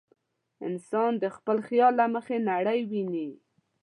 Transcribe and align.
انسان 0.67 1.11
د 1.23 1.25
خپل 1.35 1.57
خیال 1.67 1.93
له 2.01 2.05
مخې 2.15 2.37
نړۍ 2.51 2.79
ویني. 2.89 3.27